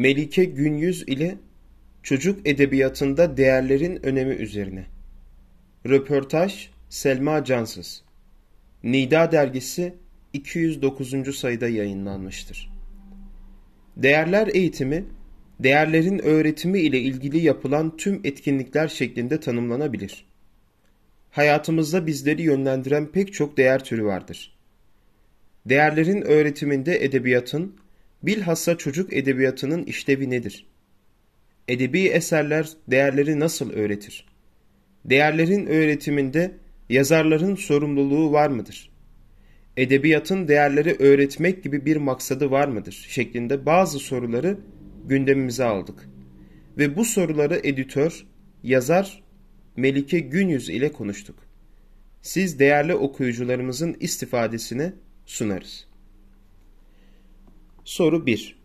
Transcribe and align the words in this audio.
Melike 0.00 0.44
Günyüz 0.44 1.02
ile 1.02 1.38
Çocuk 2.02 2.48
Edebiyatında 2.48 3.36
Değerlerin 3.36 4.06
Önemi 4.06 4.34
Üzerine 4.34 4.86
Röportaj 5.88 6.68
Selma 6.88 7.44
Cansız 7.44 8.02
Nida 8.84 9.32
Dergisi 9.32 9.94
209. 10.32 11.36
sayıda 11.36 11.68
yayınlanmıştır. 11.68 12.72
Değerler 13.96 14.46
eğitimi, 14.46 15.04
değerlerin 15.60 16.18
öğretimi 16.18 16.80
ile 16.80 17.00
ilgili 17.00 17.38
yapılan 17.38 17.96
tüm 17.96 18.20
etkinlikler 18.24 18.88
şeklinde 18.88 19.40
tanımlanabilir. 19.40 20.24
Hayatımızda 21.30 22.06
bizleri 22.06 22.42
yönlendiren 22.42 23.06
pek 23.06 23.32
çok 23.32 23.56
değer 23.56 23.84
türü 23.84 24.04
vardır. 24.04 24.58
Değerlerin 25.66 26.22
öğretiminde 26.22 27.04
edebiyatın, 27.04 27.76
bilhassa 28.22 28.78
çocuk 28.78 29.12
edebiyatının 29.12 29.84
işlevi 29.84 30.30
nedir? 30.30 30.66
Edebi 31.68 32.00
eserler 32.00 32.68
değerleri 32.88 33.40
nasıl 33.40 33.72
öğretir? 33.72 34.26
Değerlerin 35.04 35.66
öğretiminde 35.66 36.52
yazarların 36.88 37.54
sorumluluğu 37.54 38.32
var 38.32 38.48
mıdır? 38.48 38.90
Edebiyatın 39.76 40.48
değerleri 40.48 40.96
öğretmek 40.98 41.64
gibi 41.64 41.86
bir 41.86 41.96
maksadı 41.96 42.50
var 42.50 42.68
mıdır? 42.68 43.06
şeklinde 43.10 43.66
bazı 43.66 43.98
soruları 43.98 44.58
gündemimize 45.06 45.64
aldık. 45.64 46.08
Ve 46.78 46.96
bu 46.96 47.04
soruları 47.04 47.60
editör, 47.64 48.26
yazar 48.62 49.22
Melike 49.76 50.18
Günyüz 50.18 50.68
ile 50.68 50.92
konuştuk. 50.92 51.38
Siz 52.22 52.58
değerli 52.58 52.94
okuyucularımızın 52.94 53.96
istifadesine 54.00 54.92
sunarız. 55.26 55.89
Soru 57.90 58.26
1. 58.26 58.56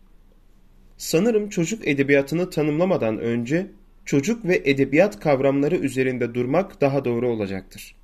Sanırım 0.96 1.48
çocuk 1.48 1.88
edebiyatını 1.88 2.50
tanımlamadan 2.50 3.18
önce 3.18 3.66
çocuk 4.04 4.44
ve 4.44 4.62
edebiyat 4.64 5.20
kavramları 5.20 5.76
üzerinde 5.76 6.34
durmak 6.34 6.80
daha 6.80 7.04
doğru 7.04 7.28
olacaktır. 7.28 7.94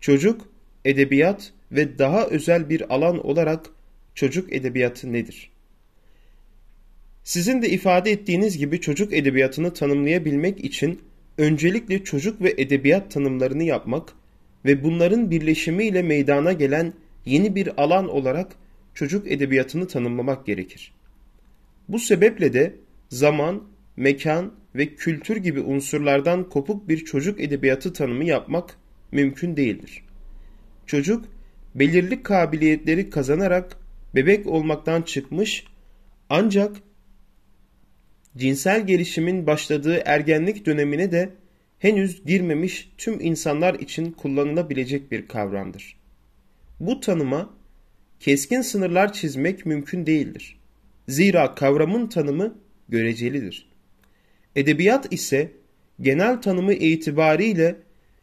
Çocuk, 0.00 0.48
edebiyat 0.84 1.52
ve 1.72 1.98
daha 1.98 2.26
özel 2.26 2.68
bir 2.68 2.94
alan 2.94 3.26
olarak 3.26 3.66
çocuk 4.14 4.52
edebiyatı 4.52 5.12
nedir? 5.12 5.50
Sizin 7.24 7.62
de 7.62 7.68
ifade 7.68 8.10
ettiğiniz 8.10 8.58
gibi 8.58 8.80
çocuk 8.80 9.12
edebiyatını 9.12 9.74
tanımlayabilmek 9.74 10.64
için 10.64 11.00
öncelikle 11.38 12.04
çocuk 12.04 12.42
ve 12.42 12.54
edebiyat 12.58 13.10
tanımlarını 13.10 13.62
yapmak 13.62 14.12
ve 14.64 14.84
bunların 14.84 15.30
birleşimiyle 15.30 16.02
meydana 16.02 16.52
gelen 16.52 16.92
yeni 17.26 17.54
bir 17.54 17.82
alan 17.82 18.08
olarak 18.08 18.56
çocuk 19.00 19.32
edebiyatını 19.32 19.88
tanımlamak 19.88 20.46
gerekir. 20.46 20.92
Bu 21.88 21.98
sebeple 21.98 22.52
de 22.52 22.74
zaman, 23.08 23.62
mekan 23.96 24.54
ve 24.74 24.94
kültür 24.94 25.36
gibi 25.36 25.60
unsurlardan 25.60 26.48
kopuk 26.48 26.88
bir 26.88 27.04
çocuk 27.04 27.40
edebiyatı 27.40 27.92
tanımı 27.92 28.24
yapmak 28.24 28.76
mümkün 29.12 29.56
değildir. 29.56 30.02
Çocuk, 30.86 31.24
belirli 31.74 32.22
kabiliyetleri 32.22 33.10
kazanarak 33.10 33.76
bebek 34.14 34.46
olmaktan 34.46 35.02
çıkmış 35.02 35.64
ancak 36.28 36.76
cinsel 38.36 38.86
gelişimin 38.86 39.46
başladığı 39.46 40.02
ergenlik 40.04 40.66
dönemine 40.66 41.12
de 41.12 41.30
henüz 41.78 42.24
girmemiş 42.24 42.92
tüm 42.98 43.20
insanlar 43.20 43.74
için 43.74 44.12
kullanılabilecek 44.12 45.12
bir 45.12 45.28
kavramdır. 45.28 45.96
Bu 46.80 47.00
tanıma 47.00 47.59
keskin 48.20 48.60
sınırlar 48.60 49.12
çizmek 49.12 49.66
mümkün 49.66 50.06
değildir. 50.06 50.58
Zira 51.08 51.54
kavramın 51.54 52.06
tanımı 52.06 52.58
görecelidir. 52.88 53.68
Edebiyat 54.56 55.12
ise 55.12 55.52
genel 56.00 56.42
tanımı 56.42 56.72
itibariyle 56.72 57.76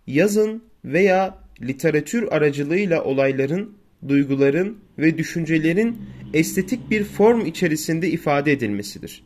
yazın 0.08 0.64
veya 0.86 1.44
literatür 1.62 2.28
aracılığıyla 2.32 3.04
olayların, 3.04 3.78
duyguların 4.08 4.78
ve 4.98 5.18
düşüncelerin 5.18 5.98
estetik 6.34 6.92
bir 6.92 7.04
form 7.04 7.46
içerisinde 7.46 8.10
ifade 8.10 8.52
edilmesidir. 8.52 9.24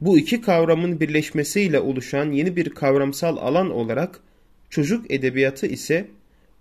Bu 0.00 0.18
iki 0.18 0.40
kavramın 0.40 1.00
birleşmesiyle 1.00 1.80
oluşan 1.80 2.32
yeni 2.32 2.56
bir 2.56 2.70
kavramsal 2.70 3.36
alan 3.36 3.70
olarak 3.70 4.20
çocuk 4.70 5.10
edebiyatı 5.10 5.66
ise 5.66 6.08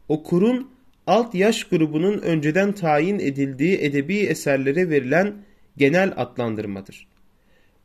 okurun 0.10 0.75
alt 1.08 1.36
yaş 1.36 1.64
grubunun 1.64 2.18
önceden 2.18 2.72
tayin 2.72 3.20
edildiği 3.20 3.78
edebi 3.78 4.18
eserlere 4.18 4.90
verilen 4.90 5.36
genel 5.78 6.14
adlandırmadır. 6.16 7.08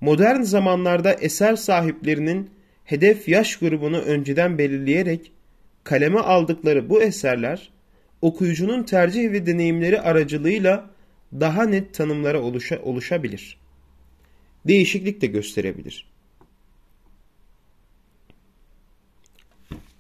Modern 0.01 0.43
zamanlarda 0.43 1.13
eser 1.13 1.57
sahiplerinin 1.57 2.51
hedef 2.85 3.29
yaş 3.29 3.57
grubunu 3.57 3.99
önceden 3.99 4.59
belirleyerek 4.59 5.33
kaleme 5.85 6.21
aldıkları 6.21 6.91
bu 6.91 7.03
eserler 7.03 7.71
okuyucunun 8.23 8.83
tercih 8.83 9.33
ve 9.33 9.47
deneyimleri 9.47 10.01
aracılığıyla 10.01 10.91
daha 11.33 11.63
net 11.63 11.95
tanımlara 11.95 12.41
oluşa, 12.41 12.83
oluşabilir. 12.83 13.59
Değişiklik 14.67 15.21
de 15.21 15.27
gösterebilir. 15.27 16.11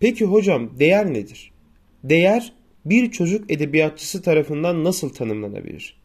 Peki 0.00 0.24
hocam 0.24 0.78
değer 0.78 1.12
nedir? 1.12 1.52
Değer 2.04 2.52
bir 2.84 3.10
çocuk 3.10 3.50
edebiyatçısı 3.50 4.22
tarafından 4.22 4.84
nasıl 4.84 5.08
tanımlanabilir? 5.08 6.00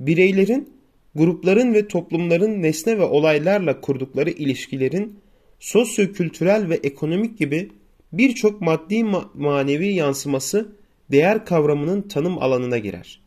Bireylerin, 0.00 0.72
grupların 1.14 1.74
ve 1.74 1.88
toplumların 1.88 2.62
nesne 2.62 2.98
ve 2.98 3.02
olaylarla 3.02 3.80
kurdukları 3.80 4.30
ilişkilerin 4.30 5.18
sosyo-kültürel 5.60 6.68
ve 6.68 6.74
ekonomik 6.74 7.38
gibi 7.38 7.70
birçok 8.12 8.60
maddi 8.60 9.04
ma 9.04 9.30
manevi 9.34 9.88
yansıması 9.88 10.72
değer 11.10 11.44
kavramının 11.44 12.02
tanım 12.02 12.38
alanına 12.38 12.78
girer. 12.78 13.20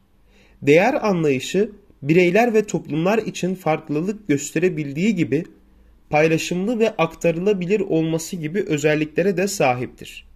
Değer 0.61 1.07
anlayışı 1.07 1.71
bireyler 2.01 2.53
ve 2.53 2.63
toplumlar 2.63 3.17
için 3.17 3.55
farklılık 3.55 4.27
gösterebildiği 4.27 5.15
gibi 5.15 5.45
paylaşımlı 6.09 6.79
ve 6.79 6.95
aktarılabilir 6.97 7.79
olması 7.79 8.35
gibi 8.35 8.63
özelliklere 8.67 9.37
de 9.37 9.47
sahiptir. 9.47 10.28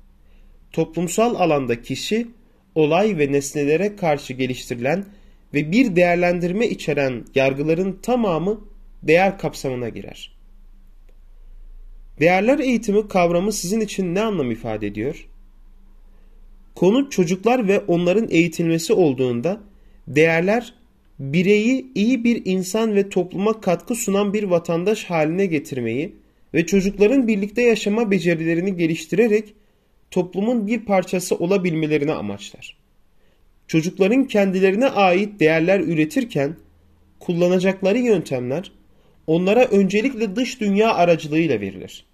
Toplumsal 0.73 1.35
alanda 1.35 1.81
kişi, 1.81 2.27
olay 2.75 3.17
ve 3.17 3.31
nesnelere 3.31 3.95
karşı 3.95 4.33
geliştirilen 4.33 5.05
ve 5.53 5.71
bir 5.71 5.95
değerlendirme 5.95 6.67
içeren 6.67 7.25
yargıların 7.35 7.99
tamamı 8.01 8.61
değer 9.03 9.37
kapsamına 9.37 9.89
girer. 9.89 10.33
Değerler 12.19 12.59
eğitimi 12.59 13.07
kavramı 13.07 13.51
sizin 13.51 13.79
için 13.79 14.15
ne 14.15 14.21
anlam 14.21 14.51
ifade 14.51 14.87
ediyor? 14.87 15.27
Konu 16.75 17.09
çocuklar 17.09 17.67
ve 17.67 17.79
onların 17.79 18.27
eğitilmesi 18.29 18.93
olduğunda 18.93 19.61
değerler 20.07 20.73
bireyi 21.19 21.91
iyi 21.95 22.23
bir 22.23 22.41
insan 22.45 22.95
ve 22.95 23.09
topluma 23.09 23.61
katkı 23.61 23.95
sunan 23.95 24.33
bir 24.33 24.43
vatandaş 24.43 25.03
haline 25.03 25.45
getirmeyi 25.45 26.15
ve 26.53 26.65
çocukların 26.65 27.27
birlikte 27.27 27.61
yaşama 27.61 28.11
becerilerini 28.11 28.75
geliştirerek 28.77 29.53
toplumun 30.13 30.67
bir 30.67 30.79
parçası 30.79 31.35
olabilmelerini 31.35 32.13
amaçlar. 32.13 32.77
Çocukların 33.67 34.23
kendilerine 34.23 34.87
ait 34.87 35.39
değerler 35.39 35.79
üretirken 35.79 36.55
kullanacakları 37.19 37.97
yöntemler 37.97 38.71
onlara 39.27 39.65
öncelikle 39.65 40.35
dış 40.35 40.61
dünya 40.61 40.93
aracılığıyla 40.93 41.61
verilir. 41.61 42.05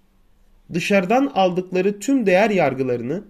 Dışarıdan 0.72 1.32
aldıkları 1.34 2.00
tüm 2.00 2.26
değer 2.26 2.50
yargılarını 2.50 3.24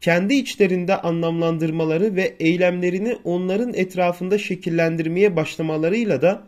kendi 0.00 0.34
içlerinde 0.34 0.96
anlamlandırmaları 0.96 2.16
ve 2.16 2.34
eylemlerini 2.40 3.16
onların 3.24 3.74
etrafında 3.74 4.38
şekillendirmeye 4.38 5.36
başlamalarıyla 5.36 6.22
da 6.22 6.46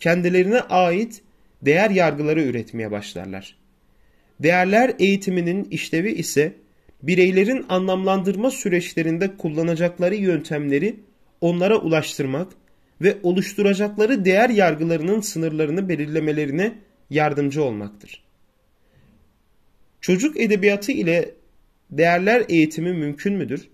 kendilerine 0.00 0.60
ait 0.60 1.22
değer 1.62 1.90
yargıları 1.90 2.42
üretmeye 2.42 2.90
başlarlar. 2.90 3.56
Değerler 4.40 4.94
eğitiminin 4.98 5.64
işlevi 5.64 6.12
ise 6.12 6.63
bireylerin 7.06 7.66
anlamlandırma 7.68 8.50
süreçlerinde 8.50 9.36
kullanacakları 9.36 10.14
yöntemleri 10.14 10.96
onlara 11.40 11.76
ulaştırmak 11.78 12.52
ve 13.00 13.16
oluşturacakları 13.22 14.24
değer 14.24 14.50
yargılarının 14.50 15.20
sınırlarını 15.20 15.88
belirlemelerine 15.88 16.78
yardımcı 17.10 17.62
olmaktır. 17.62 18.24
Çocuk 20.00 20.40
edebiyatı 20.40 20.92
ile 20.92 21.34
değerler 21.90 22.44
eğitimi 22.48 22.92
mümkün 22.92 23.34
müdür? 23.34 23.68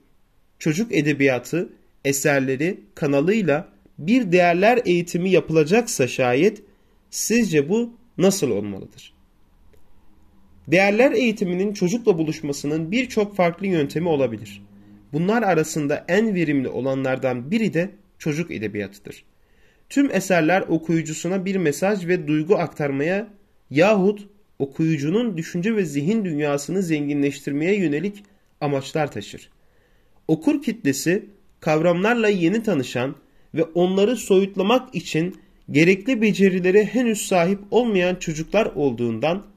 Çocuk 0.59 0.93
edebiyatı 0.93 1.73
eserleri 2.05 2.81
kanalıyla 2.95 3.69
bir 3.99 4.33
değerler 4.33 4.81
eğitimi 4.85 5.31
yapılacaksa 5.31 6.09
şayet 6.09 6.63
sizce 7.11 7.69
bu 7.69 7.95
nasıl 8.19 8.51
olmalıdır? 8.51 9.20
Değerler 10.71 11.13
eğitiminin 11.13 11.73
çocukla 11.73 12.19
buluşmasının 12.19 12.93
birçok 12.93 13.37
farklı 13.37 13.67
yöntemi 13.67 14.09
olabilir. 14.09 14.63
Bunlar 15.13 15.43
arasında 15.43 16.05
en 16.09 16.35
verimli 16.35 16.69
olanlardan 16.69 17.51
biri 17.51 17.75
de 17.75 17.91
çocuk 18.19 18.51
edebiyatıdır. 18.51 19.25
Tüm 19.89 20.11
eserler 20.11 20.61
okuyucusuna 20.61 21.45
bir 21.45 21.57
mesaj 21.57 22.07
ve 22.07 22.29
duygu 22.29 22.57
aktarmaya 22.57 23.29
yahut 23.71 24.29
okuyucunun 24.59 25.37
düşünce 25.37 25.77
ve 25.77 25.85
zihin 25.85 26.25
dünyasını 26.25 26.83
zenginleştirmeye 26.83 27.77
yönelik 27.77 28.25
amaçlar 28.61 29.13
taşır. 29.13 29.51
Okur 30.29 30.63
kitlesi 30.63 31.25
kavramlarla 31.61 32.29
yeni 32.29 32.63
tanışan 32.63 33.17
ve 33.55 33.63
onları 33.63 34.17
soyutlamak 34.17 34.95
için 34.95 35.37
gerekli 35.71 36.23
becerilere 36.23 36.85
henüz 36.85 37.27
sahip 37.27 37.59
olmayan 37.71 38.15
çocuklar 38.15 38.67
olduğundan 38.67 39.50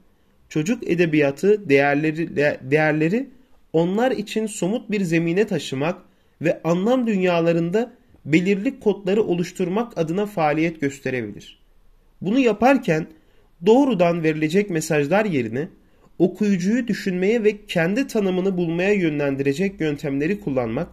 çocuk 0.54 0.90
edebiyatı 0.90 1.68
değerleri, 1.68 2.36
değerleri 2.70 3.28
onlar 3.72 4.10
için 4.10 4.46
somut 4.46 4.90
bir 4.90 5.00
zemine 5.00 5.46
taşımak 5.46 5.98
ve 6.40 6.60
anlam 6.64 7.06
dünyalarında 7.06 7.92
belirli 8.24 8.80
kodları 8.80 9.22
oluşturmak 9.22 9.98
adına 9.98 10.26
faaliyet 10.26 10.80
gösterebilir. 10.80 11.58
Bunu 12.20 12.38
yaparken 12.38 13.06
doğrudan 13.66 14.22
verilecek 14.22 14.70
mesajlar 14.70 15.24
yerine 15.24 15.68
okuyucuyu 16.18 16.88
düşünmeye 16.88 17.44
ve 17.44 17.66
kendi 17.66 18.06
tanımını 18.06 18.56
bulmaya 18.56 18.92
yönlendirecek 18.92 19.80
yöntemleri 19.80 20.40
kullanmak, 20.40 20.88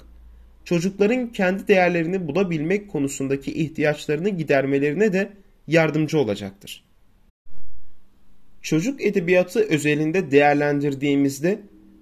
çocukların 0.66 1.31
kendi 1.31 1.68
değerlerini 1.68 2.28
bulabilmek 2.28 2.90
konusundaki 2.90 3.54
ihtiyaçlarını 3.54 4.30
gidermelerine 4.30 5.13
de 5.13 5.30
yardımcı 5.68 6.19
olacaktır. 6.19 6.90
Çocuk 8.62 9.06
edebiyatı 9.06 9.60
özelinde 9.60 10.31
değerlendirdiğimizde 10.31 11.60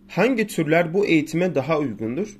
hangi 0.08 0.48
türler 0.48 0.94
bu 0.94 1.06
eğitime 1.06 1.56
daha 1.56 1.80
uygundur? 1.80 2.38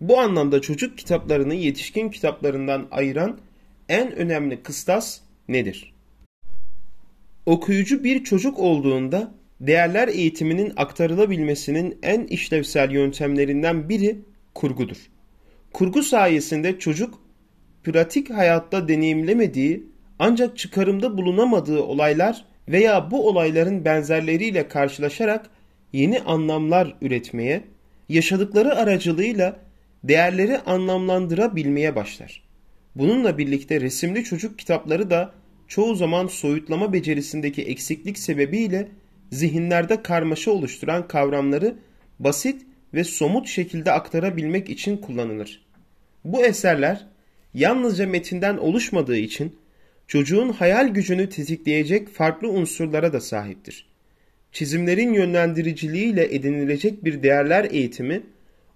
Bu 0.00 0.20
anlamda 0.20 0.60
çocuk 0.60 0.98
kitaplarını 0.98 1.54
yetişkin 1.54 2.08
kitaplarından 2.08 2.88
ayıran 2.90 3.38
en 3.88 4.12
önemli 4.12 4.62
kıstas 4.62 5.20
nedir? 5.48 5.94
Okuyucu 7.46 8.04
bir 8.04 8.24
çocuk 8.24 8.58
olduğunda 8.58 9.34
değerler 9.60 10.08
eğitiminin 10.08 10.72
aktarılabilmesinin 10.76 11.98
en 12.02 12.24
işlevsel 12.24 12.90
yöntemlerinden 12.90 13.88
biri 13.88 14.18
kurgudur. 14.54 14.96
Kurgu 15.72 16.02
sayesinde 16.02 16.78
çocuk 16.78 17.22
pratik 17.84 18.30
hayatta 18.30 18.88
deneyimlemediği 18.88 19.86
ancak 20.18 20.58
çıkarımda 20.58 21.16
bulunamadığı 21.18 21.82
olaylar 21.82 22.51
veya 22.68 23.10
bu 23.10 23.28
olayların 23.28 23.84
benzerleriyle 23.84 24.68
karşılaşarak 24.68 25.50
yeni 25.92 26.20
anlamlar 26.20 26.94
üretmeye, 27.00 27.64
yaşadıkları 28.08 28.76
aracılığıyla 28.76 29.56
değerleri 30.04 30.58
anlamlandırabilmeye 30.58 31.96
başlar. 31.96 32.42
Bununla 32.94 33.38
birlikte 33.38 33.80
resimli 33.80 34.24
çocuk 34.24 34.58
kitapları 34.58 35.10
da 35.10 35.32
çoğu 35.68 35.94
zaman 35.94 36.26
soyutlama 36.26 36.92
becerisindeki 36.92 37.62
eksiklik 37.62 38.18
sebebiyle 38.18 38.88
zihinlerde 39.30 40.02
karmaşa 40.02 40.50
oluşturan 40.50 41.08
kavramları 41.08 41.76
basit 42.18 42.66
ve 42.94 43.04
somut 43.04 43.48
şekilde 43.48 43.92
aktarabilmek 43.92 44.70
için 44.70 44.96
kullanılır. 44.96 45.66
Bu 46.24 46.44
eserler 46.44 47.06
yalnızca 47.54 48.06
metinden 48.06 48.56
oluşmadığı 48.56 49.16
için 49.16 49.56
çocuğun 50.12 50.48
hayal 50.48 50.88
gücünü 50.88 51.28
tetikleyecek 51.28 52.08
farklı 52.08 52.48
unsurlara 52.48 53.12
da 53.12 53.20
sahiptir. 53.20 53.86
Çizimlerin 54.52 55.12
yönlendiriciliğiyle 55.14 56.34
edinilecek 56.34 57.04
bir 57.04 57.22
değerler 57.22 57.68
eğitimi, 57.70 58.22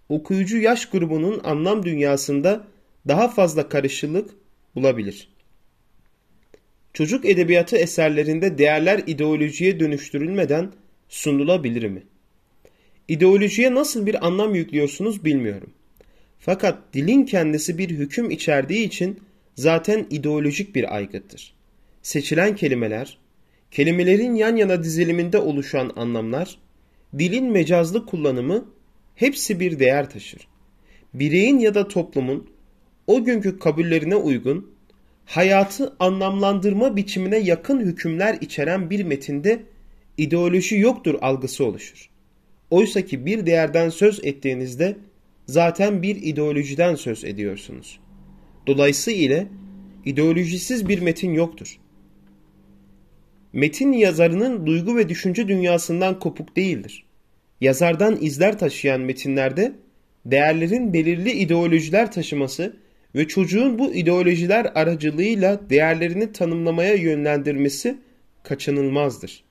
okuyucu 0.09 0.59
yaş 0.59 0.87
grubunun 0.87 1.41
anlam 1.44 1.85
dünyasında 1.85 2.67
daha 3.09 3.29
fazla 3.29 3.69
karışılık 3.69 4.31
bulabilir. 4.75 5.29
Çocuk 6.93 7.25
edebiyatı 7.25 7.77
eserlerinde 7.77 8.59
değerler 8.59 9.03
ideolojiye 9.06 9.81
dönüştürülmeden 9.81 10.73
sunulabilir 11.09 11.88
mi? 11.88 12.03
İdeolojiye 13.09 13.75
nasıl 13.75 14.06
bir 14.06 14.27
anlam 14.27 14.55
yüklüyorsunuz 14.55 15.25
bilmiyorum. 15.25 15.71
Fakat 16.38 16.79
dilin 16.94 17.25
kendisi 17.25 17.79
bir 17.79 17.91
hüküm 17.91 18.31
içerdiği 18.31 18.87
için 18.87 19.21
zaten 19.56 20.06
ideolojik 20.11 20.75
bir 20.75 20.97
aygıttır. 20.97 21.55
Seçilen 22.03 22.56
kelimeler, 22.56 23.19
kelimelerin 23.70 24.35
yan 24.35 24.56
yana 24.56 24.82
diziliminde 24.82 25.38
oluşan 25.38 25.93
anlamlar, 25.97 26.58
dilin 27.19 27.53
mecazlı 27.53 28.06
kullanımı 28.06 28.69
hepsi 29.14 29.61
bir 29.61 29.79
değer 29.79 30.11
taşır. 30.11 30.49
Bireyin 31.14 31.58
ya 31.58 31.75
da 31.75 31.88
toplumun 31.88 32.50
o 33.06 33.25
günkü 33.25 33.58
kabullerine 33.58 34.17
uygun, 34.17 34.70
hayatı 35.25 35.97
anlamlandırma 35.99 36.97
biçimine 36.97 37.38
yakın 37.38 37.81
hükümler 37.81 38.38
içeren 38.41 38.91
bir 38.91 39.05
metinde 39.05 39.62
ideoloji 40.19 40.79
yoktur 40.79 41.14
algısı 41.20 41.64
oluşur. 41.64 42.11
Oysa 42.70 43.00
ki 43.00 43.26
bir 43.26 43.47
değerden 43.47 43.88
söz 43.88 44.25
ettiğinizde 44.25 44.97
zaten 45.47 46.02
bir 46.02 46.17
ideolojiden 46.17 46.94
söz 46.94 47.25
ediyorsunuz. 47.25 48.00
Dolayısıyla 48.66 49.44
ideolojisiz 50.04 50.88
bir 50.88 51.00
metin 51.00 51.34
yoktur. 51.34 51.78
Metin 53.52 53.92
yazarının 53.92 54.66
duygu 54.66 54.96
ve 54.96 55.08
düşünce 55.08 55.48
dünyasından 55.48 56.18
kopuk 56.18 56.56
değildir. 56.56 57.04
Yazardan 57.60 58.18
izler 58.20 58.58
taşıyan 58.58 59.00
metinlerde 59.00 59.72
değerlerin 60.26 60.92
belirli 60.92 61.30
ideolojiler 61.30 62.12
taşıması 62.12 62.76
ve 63.14 63.28
çocuğun 63.28 63.78
bu 63.78 63.94
ideolojiler 63.94 64.72
aracılığıyla 64.74 65.70
değerlerini 65.70 66.32
tanımlamaya 66.32 66.94
yönlendirmesi 66.94 67.98
kaçınılmazdır. 68.42 69.44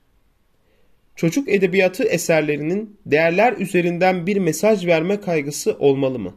Çocuk 1.16 1.48
edebiyatı 1.48 2.04
eserlerinin 2.04 2.96
değerler 3.06 3.52
üzerinden 3.52 4.26
bir 4.26 4.36
mesaj 4.36 4.86
verme 4.86 5.20
kaygısı 5.20 5.76
olmalı 5.78 6.18
mı? 6.18 6.34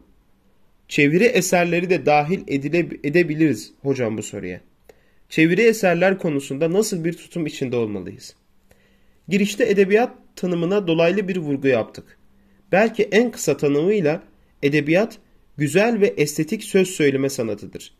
Çeviri 0.90 1.24
eserleri 1.24 1.90
de 1.90 2.06
dahil 2.06 2.40
edile, 2.46 2.88
edebiliriz 3.04 3.72
hocam 3.82 4.18
bu 4.18 4.22
soruya. 4.22 4.60
Çeviri 5.28 5.62
eserler 5.62 6.18
konusunda 6.18 6.72
nasıl 6.72 7.04
bir 7.04 7.12
tutum 7.12 7.46
içinde 7.46 7.76
olmalıyız? 7.76 8.34
Girişte 9.28 9.68
edebiyat 9.68 10.12
tanımına 10.36 10.86
dolaylı 10.86 11.28
bir 11.28 11.36
vurgu 11.36 11.68
yaptık. 11.68 12.18
Belki 12.72 13.02
en 13.02 13.30
kısa 13.30 13.56
tanımıyla 13.56 14.22
edebiyat 14.62 15.18
güzel 15.56 16.00
ve 16.00 16.06
estetik 16.06 16.64
söz 16.64 16.88
söyleme 16.88 17.28
sanatıdır. 17.28 17.94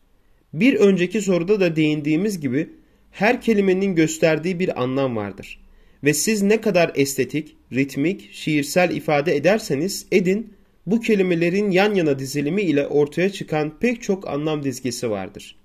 Bir 0.52 0.75
önceki 0.75 1.20
soruda 1.20 1.60
da 1.60 1.76
değindiğimiz 1.76 2.40
gibi 2.40 2.70
her 3.10 3.40
kelimenin 3.40 3.94
gösterdiği 3.94 4.58
bir 4.58 4.82
anlam 4.82 5.16
vardır. 5.16 5.61
Ve 6.04 6.14
siz 6.14 6.42
ne 6.42 6.61
kadar 6.61 6.92
estetik, 6.94 7.56
ritmik, 7.73 8.32
şiirsel 8.32 8.90
ifade 8.90 9.37
ederseniz 9.37 10.06
edin, 10.12 10.60
bu 10.87 11.00
kelimelerin 11.00 11.70
yan 11.70 11.94
yana 11.94 12.18
dizilimi 12.18 12.62
ile 12.62 12.87
ortaya 12.87 13.32
çıkan 13.32 13.78
pek 13.78 14.02
çok 14.02 14.28
anlam 14.28 14.62
dizgesi 14.62 15.10
vardır. 15.10 15.56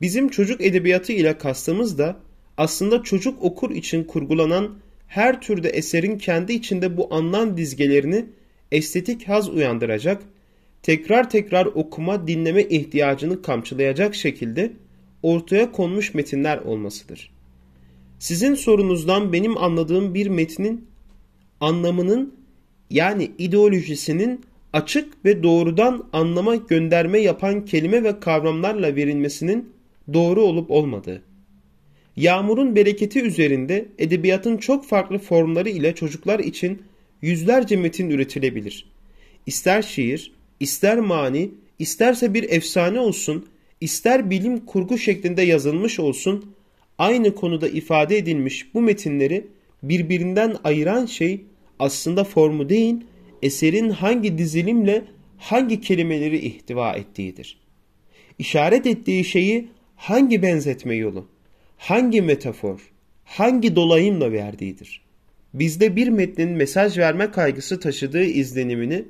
Bizim 0.00 0.28
çocuk 0.28 0.60
edebiyatı 0.60 1.12
ile 1.12 1.38
kastımız 1.38 1.98
da 1.98 2.16
aslında 2.56 3.02
çocuk 3.02 3.42
okur 3.42 3.70
için 3.70 4.04
kurgulanan 4.04 4.78
her 5.06 5.40
türde 5.40 5.68
eserin 5.68 6.18
kendi 6.18 6.52
içinde 6.52 6.96
bu 6.96 7.14
anlam 7.14 7.56
dizgelerini 7.56 8.26
estetik 8.72 9.28
haz 9.28 9.48
uyandıracak, 9.48 10.22
tekrar 10.82 11.30
tekrar 11.30 11.66
okuma 11.66 12.26
dinleme 12.26 12.62
ihtiyacını 12.62 13.42
kamçılayacak 13.42 14.14
şekilde 14.14 14.72
ortaya 15.22 15.72
konmuş 15.72 16.14
metinler 16.14 16.58
olmasıdır. 16.58 17.30
Sizin 18.18 18.54
sorunuzdan 18.54 19.32
benim 19.32 19.58
anladığım 19.58 20.14
bir 20.14 20.26
metnin 20.26 20.86
anlamının 21.60 22.37
yani 22.90 23.30
ideolojisinin 23.38 24.40
açık 24.72 25.24
ve 25.24 25.42
doğrudan 25.42 26.04
anlama 26.12 26.56
gönderme 26.56 27.18
yapan 27.18 27.64
kelime 27.64 28.04
ve 28.04 28.20
kavramlarla 28.20 28.96
verilmesinin 28.96 29.72
doğru 30.12 30.42
olup 30.42 30.70
olmadığı. 30.70 31.22
Yağmurun 32.16 32.76
bereketi 32.76 33.22
üzerinde 33.22 33.88
edebiyatın 33.98 34.56
çok 34.56 34.86
farklı 34.86 35.18
formları 35.18 35.68
ile 35.68 35.94
çocuklar 35.94 36.38
için 36.38 36.82
yüzlerce 37.22 37.76
metin 37.76 38.10
üretilebilir. 38.10 38.86
İster 39.46 39.82
şiir, 39.82 40.32
ister 40.60 40.98
mani, 40.98 41.50
isterse 41.78 42.34
bir 42.34 42.50
efsane 42.50 43.00
olsun, 43.00 43.46
ister 43.80 44.30
bilim 44.30 44.66
kurgu 44.66 44.98
şeklinde 44.98 45.42
yazılmış 45.42 46.00
olsun, 46.00 46.54
aynı 46.98 47.34
konuda 47.34 47.68
ifade 47.68 48.16
edilmiş 48.16 48.74
bu 48.74 48.82
metinleri 48.82 49.46
birbirinden 49.82 50.56
ayıran 50.64 51.06
şey 51.06 51.40
aslında 51.78 52.24
formu 52.24 52.68
değil, 52.68 52.96
eserin 53.42 53.90
hangi 53.90 54.38
dizilimle 54.38 55.04
hangi 55.38 55.80
kelimeleri 55.80 56.38
ihtiva 56.38 56.92
ettiğidir. 56.92 57.60
İşaret 58.38 58.86
ettiği 58.86 59.24
şeyi 59.24 59.68
hangi 59.96 60.42
benzetme 60.42 60.94
yolu, 60.94 61.28
hangi 61.76 62.22
metafor, 62.22 62.90
hangi 63.24 63.76
dolayımla 63.76 64.32
verdiğidir. 64.32 65.02
Bizde 65.54 65.96
bir 65.96 66.08
metnin 66.08 66.50
mesaj 66.50 66.98
verme 66.98 67.30
kaygısı 67.30 67.80
taşıdığı 67.80 68.24
izlenimini 68.24 69.04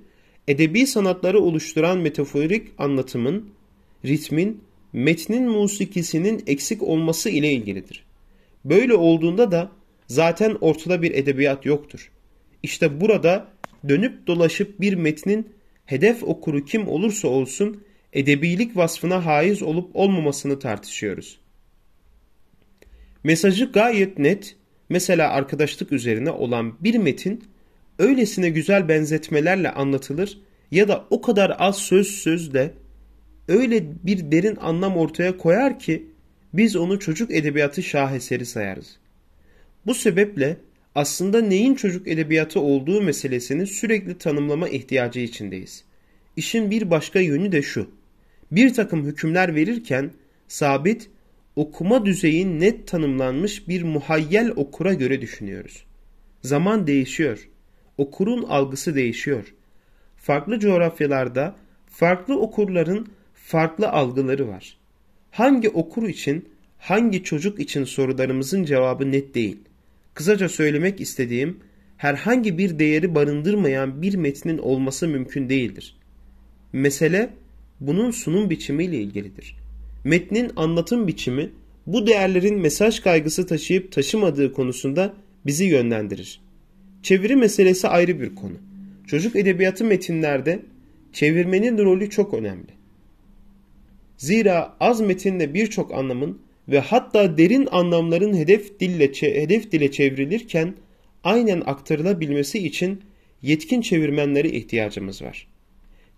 edebi 0.48 0.86
sanatları 0.86 1.40
oluşturan 1.40 1.98
metaforik 1.98 2.68
anlatımın, 2.78 3.50
ritmin, 4.04 4.60
metnin 4.92 5.48
musikisinin 5.48 6.42
eksik 6.46 6.82
olması 6.82 7.30
ile 7.30 7.52
ilgilidir. 7.52 8.04
Böyle 8.64 8.94
olduğunda 8.94 9.52
da 9.52 9.72
zaten 10.06 10.56
ortada 10.60 11.02
bir 11.02 11.14
edebiyat 11.14 11.66
yoktur. 11.66 12.10
İşte 12.62 13.00
burada 13.00 13.48
dönüp 13.88 14.26
dolaşıp 14.26 14.80
bir 14.80 14.94
metnin 14.94 15.48
hedef 15.86 16.22
okuru 16.22 16.64
kim 16.64 16.88
olursa 16.88 17.28
olsun 17.28 17.84
edebilik 18.12 18.76
vasfına 18.76 19.26
haiz 19.26 19.62
olup 19.62 19.96
olmamasını 19.96 20.58
tartışıyoruz. 20.58 21.38
Mesajı 23.24 23.72
gayet 23.72 24.18
net, 24.18 24.56
mesela 24.88 25.30
arkadaşlık 25.30 25.92
üzerine 25.92 26.30
olan 26.30 26.76
bir 26.80 26.98
metin 26.98 27.44
öylesine 27.98 28.48
güzel 28.48 28.88
benzetmelerle 28.88 29.70
anlatılır 29.70 30.38
ya 30.70 30.88
da 30.88 31.06
o 31.10 31.20
kadar 31.20 31.56
az 31.58 31.78
söz 31.78 32.06
sözle 32.06 32.74
öyle 33.48 33.84
bir 34.04 34.32
derin 34.32 34.56
anlam 34.56 34.96
ortaya 34.96 35.36
koyar 35.36 35.78
ki 35.78 36.06
biz 36.52 36.76
onu 36.76 36.98
çocuk 36.98 37.30
edebiyatı 37.30 37.82
şaheseri 37.82 38.46
sayarız. 38.46 38.96
Bu 39.86 39.94
sebeple 39.94 40.56
aslında 40.98 41.40
neyin 41.40 41.74
çocuk 41.74 42.08
edebiyatı 42.08 42.60
olduğu 42.60 43.02
meselesini 43.02 43.66
sürekli 43.66 44.18
tanımlama 44.18 44.68
ihtiyacı 44.68 45.20
içindeyiz. 45.20 45.84
İşin 46.36 46.70
bir 46.70 46.90
başka 46.90 47.20
yönü 47.20 47.52
de 47.52 47.62
şu. 47.62 47.90
Bir 48.52 48.74
takım 48.74 49.04
hükümler 49.04 49.54
verirken 49.54 50.10
sabit, 50.48 51.10
okuma 51.56 52.06
düzeyi 52.06 52.60
net 52.60 52.88
tanımlanmış 52.88 53.68
bir 53.68 53.82
muhayyel 53.82 54.50
okura 54.56 54.94
göre 54.94 55.20
düşünüyoruz. 55.20 55.84
Zaman 56.42 56.86
değişiyor. 56.86 57.48
Okurun 57.98 58.42
algısı 58.42 58.94
değişiyor. 58.94 59.54
Farklı 60.16 60.58
coğrafyalarda 60.58 61.56
farklı 61.86 62.40
okurların 62.40 63.08
farklı 63.34 63.88
algıları 63.88 64.48
var. 64.48 64.78
Hangi 65.30 65.68
okur 65.68 66.08
için, 66.08 66.48
hangi 66.78 67.24
çocuk 67.24 67.60
için 67.60 67.84
sorularımızın 67.84 68.64
cevabı 68.64 69.12
net 69.12 69.34
değil. 69.34 69.67
Kısaca 70.18 70.48
söylemek 70.48 71.00
istediğim, 71.00 71.56
herhangi 71.96 72.58
bir 72.58 72.78
değeri 72.78 73.14
barındırmayan 73.14 74.02
bir 74.02 74.14
metnin 74.14 74.58
olması 74.58 75.08
mümkün 75.08 75.48
değildir. 75.48 75.96
Mesele 76.72 77.30
bunun 77.80 78.10
sunum 78.10 78.50
biçimiyle 78.50 78.96
ilgilidir. 78.96 79.56
Metnin 80.04 80.50
anlatım 80.56 81.06
biçimi 81.06 81.50
bu 81.86 82.06
değerlerin 82.06 82.58
mesaj 82.58 83.00
kaygısı 83.00 83.46
taşıyıp 83.46 83.92
taşımadığı 83.92 84.52
konusunda 84.52 85.14
bizi 85.46 85.64
yönlendirir. 85.64 86.40
Çeviri 87.02 87.36
meselesi 87.36 87.88
ayrı 87.88 88.20
bir 88.20 88.34
konu. 88.34 88.56
Çocuk 89.06 89.36
edebiyatı 89.36 89.84
metinlerde 89.84 90.62
çevirmenin 91.12 91.78
rolü 91.78 92.10
çok 92.10 92.34
önemli. 92.34 92.72
Zira 94.16 94.76
az 94.80 95.00
metinle 95.00 95.54
birçok 95.54 95.94
anlamın 95.94 96.38
ve 96.68 96.78
hatta 96.78 97.38
derin 97.38 97.68
anlamların 97.70 98.36
hedef 98.36 98.80
dille, 98.80 99.12
hedef 99.20 99.72
dile 99.72 99.90
çevrilirken 99.90 100.74
aynen 101.24 101.62
aktarılabilmesi 101.66 102.66
için 102.66 103.02
yetkin 103.42 103.80
çevirmenlere 103.80 104.48
ihtiyacımız 104.48 105.22
var. 105.22 105.46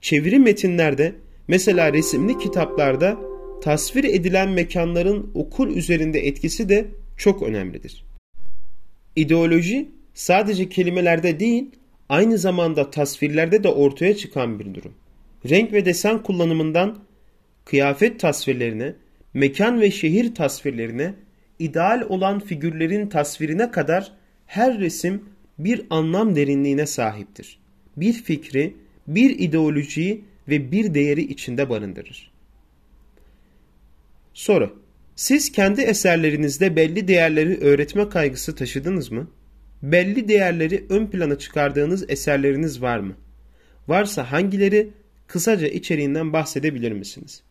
Çeviri 0.01 0.39
metinlerde 0.39 1.15
mesela 1.49 1.93
resimli 1.93 2.39
kitaplarda 2.39 3.19
tasvir 3.63 4.05
edilen 4.05 4.49
mekanların 4.49 5.31
okul 5.35 5.77
üzerinde 5.77 6.21
etkisi 6.27 6.69
de 6.69 6.87
çok 7.17 7.43
önemlidir. 7.43 8.05
İdeoloji 9.17 9.89
sadece 10.15 10.69
kelimelerde 10.69 11.41
değil 11.41 11.71
aynı 12.09 12.39
zamanda 12.39 12.91
tasvirlerde 12.91 13.65
de 13.65 13.69
ortaya 13.69 14.17
çıkan 14.17 14.59
bir 14.59 14.75
durum. 14.75 14.93
Renk 15.51 15.73
ve 15.73 15.85
desen 15.85 16.23
kullanımından 16.23 16.99
kıyafet 17.65 18.21
tasvirlerine, 18.21 18.95
mekan 19.35 19.81
ve 19.81 19.91
şehir 19.91 20.35
tasvirlerine, 20.35 21.15
ideal 21.59 22.07
olan 22.09 22.41
figürlerin 22.41 23.09
tasvirine 23.09 23.71
kadar 23.71 24.13
her 24.47 24.79
resim 24.79 25.25
bir 25.59 25.87
anlam 25.91 26.37
derinliğine 26.37 26.87
sahiptir. 26.87 27.59
Bir 27.97 28.13
fikri, 28.13 28.77
bir 29.07 29.39
ideolojiyi 29.39 30.25
ve 30.49 30.73
bir 30.73 30.95
değeri 30.95 31.23
içinde 31.23 31.71
barındırır. 31.71 32.31
Soru. 34.35 34.81
Siz 35.17 35.53
kendi 35.53 35.81
eserlerinizde 35.81 36.77
belli 36.77 37.09
değerleri 37.09 37.59
öğretme 37.61 38.09
kaygısı 38.09 38.55
taşıdınız 38.55 39.11
mı? 39.13 39.31
Belli 39.83 40.29
değerleri 40.29 40.85
ön 40.89 41.07
plana 41.07 41.39
çıkardığınız 41.39 42.11
eserleriniz 42.11 42.83
var 42.83 42.99
mı? 42.99 43.17
Varsa 43.89 44.33
hangileri 44.33 44.91
kısaca 45.27 45.69
içeriğinden 45.69 46.33
bahsedebilir 46.33 46.93
misiniz? 46.93 47.43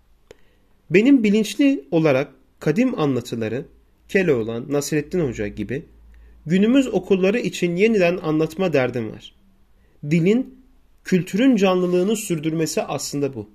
Benim 0.90 1.24
bilinçli 1.24 1.88
olarak 1.92 2.32
kadim 2.60 3.00
anlatıları 3.00 3.66
Keloğlan, 4.08 4.66
Nasrettin 4.70 5.20
Hoca 5.20 5.48
gibi 5.48 5.86
günümüz 6.46 6.88
okulları 6.88 7.40
için 7.40 7.76
yeniden 7.76 8.18
anlatma 8.18 8.74
derdim 8.74 9.12
var. 9.12 9.36
Dilin, 10.10 10.60
kültürün 11.04 11.56
canlılığını 11.56 12.16
sürdürmesi 12.16 12.82
aslında 12.82 13.34
bu. 13.36 13.50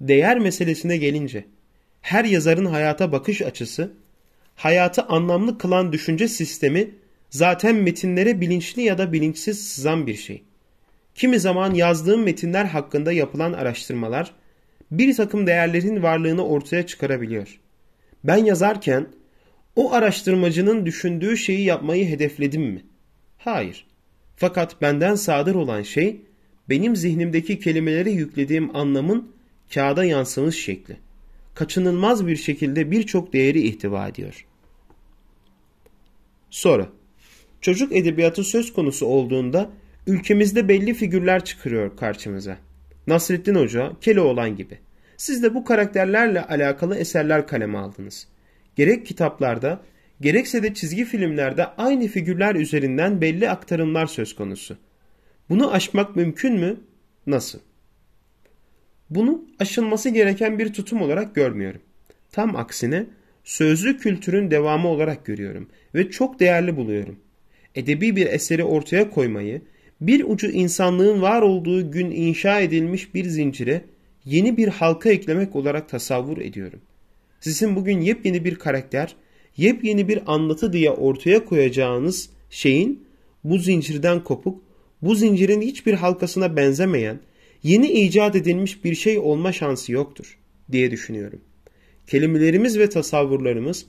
Değer 0.00 0.38
meselesine 0.38 0.96
gelince, 0.96 1.44
her 2.00 2.24
yazarın 2.24 2.66
hayata 2.66 3.12
bakış 3.12 3.42
açısı, 3.42 3.92
hayatı 4.54 5.02
anlamlı 5.02 5.58
kılan 5.58 5.92
düşünce 5.92 6.28
sistemi 6.28 6.90
zaten 7.30 7.74
metinlere 7.74 8.40
bilinçli 8.40 8.82
ya 8.82 8.98
da 8.98 9.12
bilinçsiz 9.12 9.68
sızan 9.68 10.06
bir 10.06 10.14
şey. 10.14 10.42
Kimi 11.14 11.40
zaman 11.40 11.74
yazdığım 11.74 12.22
metinler 12.22 12.64
hakkında 12.64 13.12
yapılan 13.12 13.52
araştırmalar 13.52 14.32
bir 14.92 15.16
takım 15.16 15.46
değerlerin 15.46 16.02
varlığını 16.02 16.46
ortaya 16.46 16.86
çıkarabiliyor. 16.86 17.60
Ben 18.24 18.36
yazarken 18.36 19.06
o 19.76 19.92
araştırmacının 19.92 20.86
düşündüğü 20.86 21.36
şeyi 21.36 21.64
yapmayı 21.64 22.08
hedefledim 22.08 22.62
mi? 22.62 22.82
Hayır. 23.38 23.86
Fakat 24.36 24.82
benden 24.82 25.14
sadır 25.14 25.54
olan 25.54 25.82
şey 25.82 26.20
benim 26.68 26.96
zihnimdeki 26.96 27.60
kelimelere 27.60 28.10
yüklediğim 28.10 28.76
anlamın 28.76 29.32
kağıda 29.74 30.04
yansımış 30.04 30.64
şekli. 30.64 30.96
Kaçınılmaz 31.54 32.26
bir 32.26 32.36
şekilde 32.36 32.90
birçok 32.90 33.32
değeri 33.32 33.60
ihtiva 33.60 34.08
ediyor. 34.08 34.46
Soru. 36.50 36.88
Çocuk 37.60 37.96
edebiyatı 37.96 38.44
söz 38.44 38.72
konusu 38.72 39.06
olduğunda 39.06 39.70
ülkemizde 40.06 40.68
belli 40.68 40.94
figürler 40.94 41.44
çıkıyor 41.44 41.96
karşımıza. 41.96 42.58
Nasrettin 43.06 43.54
Hoca, 43.54 43.92
Keloğlan 44.00 44.56
gibi. 44.56 44.78
Siz 45.16 45.42
de 45.42 45.54
bu 45.54 45.64
karakterlerle 45.64 46.42
alakalı 46.42 46.96
eserler 46.96 47.46
kaleme 47.46 47.78
aldınız. 47.78 48.28
Gerek 48.76 49.06
kitaplarda, 49.06 49.82
gerekse 50.20 50.62
de 50.62 50.74
çizgi 50.74 51.04
filmlerde 51.04 51.66
aynı 51.66 52.08
figürler 52.08 52.54
üzerinden 52.54 53.20
belli 53.20 53.50
aktarımlar 53.50 54.06
söz 54.06 54.36
konusu. 54.36 54.76
Bunu 55.48 55.72
aşmak 55.72 56.16
mümkün 56.16 56.54
mü? 56.54 56.80
Nasıl? 57.26 57.58
Bunu 59.10 59.44
aşılması 59.58 60.08
gereken 60.08 60.58
bir 60.58 60.72
tutum 60.72 61.02
olarak 61.02 61.34
görmüyorum. 61.34 61.80
Tam 62.32 62.56
aksine 62.56 63.06
sözlü 63.44 63.98
kültürün 63.98 64.50
devamı 64.50 64.88
olarak 64.88 65.26
görüyorum 65.26 65.68
ve 65.94 66.10
çok 66.10 66.40
değerli 66.40 66.76
buluyorum. 66.76 67.18
Edebi 67.74 68.16
bir 68.16 68.26
eseri 68.26 68.64
ortaya 68.64 69.10
koymayı, 69.10 69.62
bir 70.06 70.24
ucu 70.28 70.50
insanlığın 70.50 71.22
var 71.22 71.42
olduğu 71.42 71.90
gün 71.90 72.10
inşa 72.10 72.60
edilmiş 72.60 73.14
bir 73.14 73.24
zincire 73.24 73.84
yeni 74.24 74.56
bir 74.56 74.68
halka 74.68 75.10
eklemek 75.10 75.56
olarak 75.56 75.88
tasavvur 75.88 76.38
ediyorum. 76.38 76.80
Sizin 77.40 77.76
bugün 77.76 78.00
yepyeni 78.00 78.44
bir 78.44 78.54
karakter, 78.54 79.16
yepyeni 79.56 80.08
bir 80.08 80.20
anlatı 80.26 80.72
diye 80.72 80.90
ortaya 80.90 81.44
koyacağınız 81.44 82.30
şeyin 82.50 83.04
bu 83.44 83.58
zincirden 83.58 84.24
kopuk, 84.24 84.62
bu 85.02 85.14
zincirin 85.14 85.60
hiçbir 85.60 85.94
halkasına 85.94 86.56
benzemeyen, 86.56 87.20
yeni 87.62 87.92
icat 87.92 88.36
edilmiş 88.36 88.84
bir 88.84 88.94
şey 88.94 89.18
olma 89.18 89.52
şansı 89.52 89.92
yoktur 89.92 90.38
diye 90.72 90.90
düşünüyorum. 90.90 91.40
Kelimelerimiz 92.06 92.78
ve 92.78 92.88
tasavvurlarımız 92.88 93.86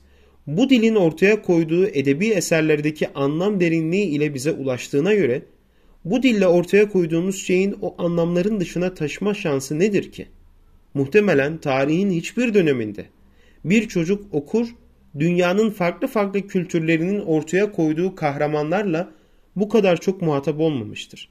bu 0.48 0.70
dilin 0.70 0.96
ortaya 0.96 1.41
koyduğu 1.41 1.88
edebi 1.88 2.27
eserlerdeki 2.27 3.13
anlam 3.13 3.60
derinliği 3.60 4.05
ile 4.08 4.34
bize 4.34 4.51
ulaştığına 4.51 5.13
göre 5.13 5.41
bu 6.05 6.24
dille 6.24 6.48
ortaya 6.48 6.89
koyduğumuz 6.89 7.43
şeyin 7.45 7.75
o 7.81 7.95
anlamların 7.98 8.60
dışına 8.60 8.93
taşıma 8.93 9.33
şansı 9.33 9.79
nedir 9.79 10.12
ki? 10.12 10.27
Muhtemelen 10.93 11.57
tarihin 11.57 12.12
hiçbir 12.12 12.53
döneminde 12.53 13.05
bir 13.65 13.88
çocuk 13.88 14.33
okur, 14.33 14.67
dünyanın 15.19 15.69
farklı 15.69 16.07
farklı 16.07 16.48
kültürlerinin 16.48 17.19
ortaya 17.19 17.72
koyduğu 17.72 18.15
kahramanlarla 18.15 19.12
bu 19.55 19.69
kadar 19.69 20.01
çok 20.01 20.22
muhatap 20.22 20.60
olmamıştır. 20.60 21.29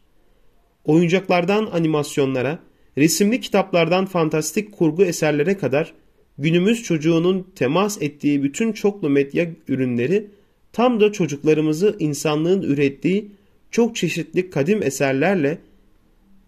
Oyuncaklardan 0.84 1.66
animasyonlara, 1.66 2.58
resimli 2.98 3.40
kitaplardan 3.40 4.06
fantastik 4.06 4.72
kurgu 4.72 5.04
eserlere 5.04 5.56
kadar 5.56 5.92
günümüz 6.38 6.82
çocuğunun 6.82 7.46
temas 7.54 8.02
ettiği 8.02 8.42
bütün 8.42 8.72
çoklu 8.72 9.10
medya 9.10 9.46
ürünleri 9.68 10.26
tam 10.72 11.00
da 11.00 11.12
çocuklarımızı 11.12 11.96
insanlığın 11.98 12.62
ürettiği 12.62 13.30
çok 13.72 13.96
çeşitli 13.96 14.50
kadim 14.50 14.82
eserlerle 14.82 15.58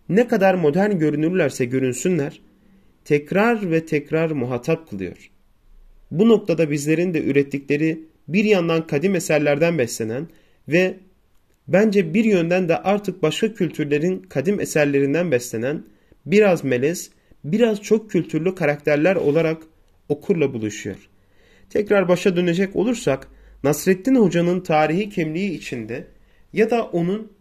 ne 0.09 0.29
kadar 0.29 0.55
modern 0.55 0.99
görünürlerse 0.99 1.65
görünsünler, 1.65 2.41
tekrar 3.05 3.71
ve 3.71 3.87
tekrar 3.87 4.31
muhatap 4.31 4.91
kılıyor. 4.91 5.31
Bu 6.11 6.29
noktada 6.29 6.71
bizlerin 6.71 7.15
de 7.15 7.25
ürettikleri 7.25 8.01
bir 8.29 8.45
yandan 8.45 8.87
kadim 8.87 9.15
eserlerden 9.15 9.79
beslenen 9.79 10.29
ve 10.69 10.95
bence 11.69 12.15
bir 12.15 12.25
yönden 12.25 12.69
de 12.69 12.79
artık 12.79 13.23
başka 13.23 13.55
kültürlerin 13.55 14.19
kadim 14.19 14.61
eserlerinden 14.61 15.31
beslenen 15.31 15.85
biraz 16.27 16.65
melez, 16.65 17.11
biraz 17.45 17.83
çok 17.83 18.11
kültürlü 18.11 18.55
karakterler 18.55 19.17
olarak 19.17 19.63
okurla 20.09 20.55
buluşuyor. 20.55 21.09
Tekrar 21.71 22.09
başa 22.09 22.37
dönecek 22.37 22.77
olursak 22.77 23.29
Nasreddin 23.65 24.15
Hoca'nın 24.15 24.61
tarihi 24.61 25.09
kimliği 25.09 25.51
içinde 25.51 26.07
ya 26.55 26.71
da 26.71 26.85
onun 26.85 27.33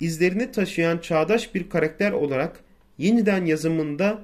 izlerini 0.00 0.52
taşıyan 0.52 0.98
çağdaş 0.98 1.54
bir 1.54 1.68
karakter 1.68 2.12
olarak 2.12 2.60
yeniden 2.98 3.44
yazımında 3.44 4.18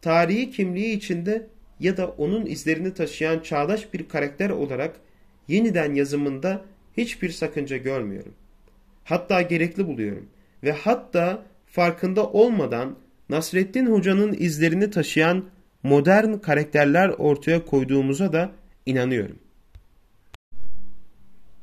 tarihi 0.00 0.50
kimliği 0.50 0.96
içinde 0.96 1.46
ya 1.80 1.96
da 1.96 2.08
onun 2.08 2.46
izlerini 2.46 2.94
taşıyan 2.94 3.40
çağdaş 3.40 3.94
bir 3.94 4.08
karakter 4.08 4.50
olarak 4.50 4.96
yeniden 5.48 5.94
yazımında 5.94 6.64
hiçbir 6.96 7.30
sakınca 7.30 7.76
görmüyorum. 7.76 8.34
Hatta 9.04 9.42
gerekli 9.42 9.86
buluyorum 9.86 10.28
ve 10.64 10.72
hatta 10.72 11.42
farkında 11.66 12.26
olmadan 12.26 12.98
Nasreddin 13.28 13.86
Hoca'nın 13.86 14.32
izlerini 14.38 14.90
taşıyan 14.90 15.44
modern 15.82 16.34
karakterler 16.34 17.08
ortaya 17.08 17.64
koyduğumuza 17.64 18.32
da 18.32 18.52
inanıyorum. 18.86 19.38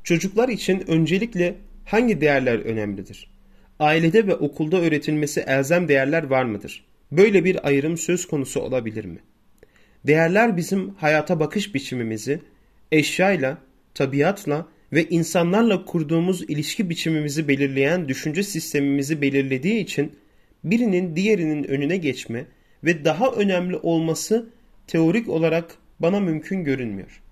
Çocuklar 0.06 0.48
için 0.48 0.84
öncelikle 0.90 1.54
hangi 1.84 2.20
değerler 2.20 2.58
önemlidir? 2.58 3.30
Ailede 3.78 4.26
ve 4.26 4.34
okulda 4.34 4.80
öğretilmesi 4.80 5.40
elzem 5.40 5.88
değerler 5.88 6.22
var 6.22 6.44
mıdır? 6.44 6.84
Böyle 7.12 7.44
bir 7.44 7.66
ayrım 7.66 7.96
söz 7.96 8.26
konusu 8.26 8.60
olabilir 8.60 9.04
mi? 9.04 9.18
Değerler 10.06 10.56
bizim 10.56 10.94
hayata 10.94 11.40
bakış 11.40 11.74
biçimimizi, 11.74 12.40
eşyayla, 12.92 13.58
tabiatla 13.94 14.66
ve 14.92 15.04
insanlarla 15.04 15.84
kurduğumuz 15.84 16.42
ilişki 16.42 16.90
biçimimizi 16.90 17.48
belirleyen 17.48 18.08
düşünce 18.08 18.42
sistemimizi 18.42 19.22
belirlediği 19.22 19.80
için 19.80 20.12
birinin 20.64 21.16
diğerinin 21.16 21.64
önüne 21.64 21.96
geçme 21.96 22.44
ve 22.84 23.04
daha 23.04 23.30
önemli 23.30 23.76
olması 23.76 24.50
teorik 24.86 25.28
olarak 25.28 25.74
bana 26.00 26.20
mümkün 26.20 26.64
görünmüyor. 26.64 27.22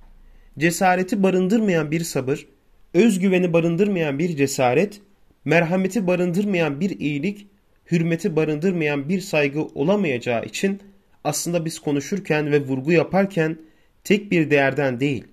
Cesareti 0.58 1.22
barındırmayan 1.22 1.90
bir 1.90 2.00
sabır, 2.00 2.46
özgüveni 2.94 3.52
barındırmayan 3.52 4.18
bir 4.18 4.36
cesaret, 4.36 5.00
merhameti 5.44 6.06
barındırmayan 6.06 6.80
bir 6.80 7.00
iyilik, 7.00 7.46
hürmeti 7.90 8.36
barındırmayan 8.36 9.08
bir 9.08 9.20
saygı 9.20 9.62
olamayacağı 9.62 10.44
için 10.44 10.82
aslında 11.24 11.64
biz 11.64 11.78
konuşurken 11.78 12.52
ve 12.52 12.60
vurgu 12.60 12.92
yaparken 12.92 13.58
tek 14.04 14.30
bir 14.30 14.50
değerden 14.50 15.00
değil, 15.00 15.24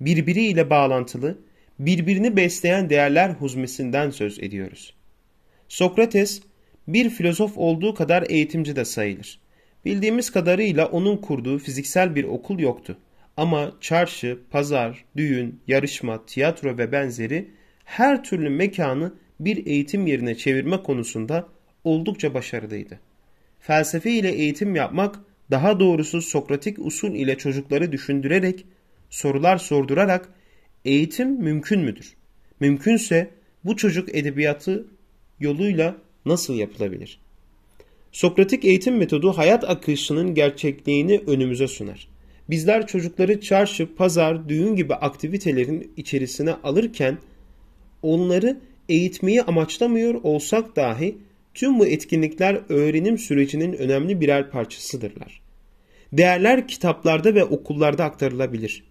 birbiriyle 0.00 0.70
bağlantılı, 0.70 1.38
birbirini 1.78 2.36
besleyen 2.36 2.90
değerler 2.90 3.30
huzmesinden 3.30 4.10
söz 4.10 4.38
ediyoruz. 4.38 4.94
Sokrates 5.68 6.42
bir 6.88 7.10
filozof 7.10 7.52
olduğu 7.56 7.94
kadar 7.94 8.24
eğitimci 8.28 8.76
de 8.76 8.84
sayılır. 8.84 9.40
Bildiğimiz 9.84 10.30
kadarıyla 10.30 10.86
onun 10.86 11.16
kurduğu 11.16 11.58
fiziksel 11.58 12.14
bir 12.14 12.24
okul 12.24 12.58
yoktu. 12.58 12.98
Ama 13.36 13.72
çarşı, 13.80 14.38
pazar, 14.50 15.04
düğün, 15.16 15.60
yarışma, 15.66 16.26
tiyatro 16.26 16.78
ve 16.78 16.92
benzeri 16.92 17.50
her 17.84 18.24
türlü 18.24 18.50
mekanı 18.50 19.14
bir 19.40 19.66
eğitim 19.66 20.06
yerine 20.06 20.34
çevirme 20.34 20.82
konusunda 20.82 21.48
oldukça 21.84 22.34
başarılıydı. 22.34 23.00
Felsefe 23.60 24.10
ile 24.10 24.32
eğitim 24.32 24.74
yapmak, 24.74 25.18
daha 25.50 25.80
doğrusu 25.80 26.22
Sokratik 26.22 26.78
usul 26.78 27.14
ile 27.14 27.38
çocukları 27.38 27.92
düşündürerek, 27.92 28.64
sorular 29.10 29.58
sordurarak 29.58 30.28
eğitim 30.84 31.28
mümkün 31.28 31.80
müdür? 31.80 32.14
Mümkünse 32.60 33.30
bu 33.64 33.76
çocuk 33.76 34.14
edebiyatı 34.14 34.86
yoluyla 35.40 35.96
nasıl 36.26 36.54
yapılabilir? 36.54 37.20
Sokratik 38.12 38.64
eğitim 38.64 38.96
metodu 38.96 39.32
hayat 39.32 39.64
akışının 39.70 40.34
gerçekliğini 40.34 41.22
önümüze 41.26 41.68
sunar. 41.68 42.08
Bizler 42.50 42.86
çocukları 42.86 43.40
çarşı, 43.40 43.94
pazar, 43.94 44.48
düğün 44.48 44.76
gibi 44.76 44.94
aktivitelerin 44.94 45.92
içerisine 45.96 46.52
alırken 46.52 47.18
onları 48.02 48.60
eğitmeyi 48.88 49.42
amaçlamıyor 49.42 50.14
olsak 50.14 50.76
dahi 50.76 51.18
tüm 51.54 51.78
bu 51.78 51.86
etkinlikler 51.86 52.60
öğrenim 52.68 53.18
sürecinin 53.18 53.72
önemli 53.72 54.20
birer 54.20 54.50
parçasıdırlar. 54.50 55.40
Değerler 56.12 56.68
kitaplarda 56.68 57.34
ve 57.34 57.44
okullarda 57.44 58.04
aktarılabilir. 58.04 58.84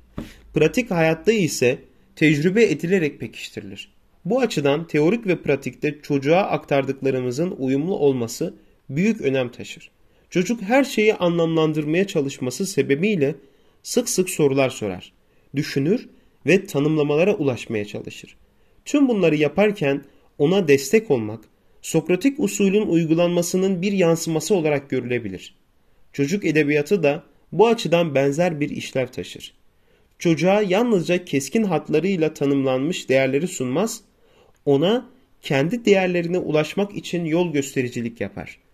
Pratik 0.54 0.92
hayatta 0.92 1.32
ise 1.32 1.78
tecrübe 2.16 2.64
edilerek 2.64 3.20
pekiştirilir. 3.20 3.96
Bu 4.26 4.40
açıdan 4.40 4.88
teorik 4.88 5.28
ve 5.28 5.42
pratikte 5.42 6.02
çocuğa 6.02 6.42
aktardıklarımızın 6.42 7.56
uyumlu 7.58 7.98
olması 7.98 8.54
büyük 8.90 9.22
önem 9.22 9.52
taşır. 9.52 9.92
Çocuk 10.36 10.62
her 10.62 10.84
şeyi 10.84 11.14
anlamlandırmaya 11.14 12.08
çalışması 12.08 12.66
sebebiyle 12.66 13.36
sık 13.84 14.10
sık 14.10 14.30
sorular 14.30 14.70
sorar, 14.70 15.14
düşünür 15.56 16.10
ve 16.46 16.66
tanımlamalara 16.66 17.36
ulaşmaya 17.36 17.86
çalışır. 17.86 18.36
Tüm 18.86 19.08
bunları 19.08 19.36
yaparken 19.36 20.04
ona 20.38 20.68
destek 20.68 21.12
olmak, 21.12 21.44
Sokratik 21.82 22.40
usulün 22.40 22.88
uygulanmasının 22.88 23.82
bir 23.82 23.92
yansıması 23.92 24.56
olarak 24.56 24.90
görülebilir. 24.90 25.56
Çocuk 26.14 26.46
edebiyatı 26.46 27.04
da 27.04 27.24
bu 27.52 27.68
açıdan 27.68 28.16
benzer 28.16 28.60
bir 28.60 28.70
işlev 28.70 29.08
taşır. 29.08 29.54
Çocuğa 30.20 30.62
yalnızca 30.62 31.26
keskin 31.26 31.64
hatlarıyla 31.64 32.34
tanımlanmış 32.34 33.10
değerleri 33.10 33.48
sunmaz, 33.48 34.02
ona 34.66 35.10
kendi 35.42 35.86
değerlerine 35.86 36.38
ulaşmak 36.38 36.96
için 36.96 37.26
yol 37.26 37.54
göstericilik 37.54 38.22
yapar. 38.22 38.65